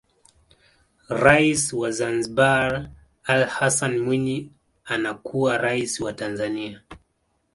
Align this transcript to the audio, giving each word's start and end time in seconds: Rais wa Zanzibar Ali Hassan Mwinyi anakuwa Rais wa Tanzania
Rais 1.23 1.63
wa 1.79 1.89
Zanzibar 1.91 2.89
Ali 3.23 3.43
Hassan 3.45 3.99
Mwinyi 3.99 4.51
anakuwa 4.85 5.57
Rais 5.57 5.99
wa 5.99 6.13
Tanzania 6.13 6.81